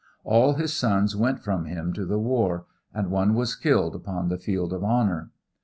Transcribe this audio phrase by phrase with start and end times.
[0.23, 4.39] All his sons went from him to the war, and one was killed upon the
[4.39, 5.29] field of honor.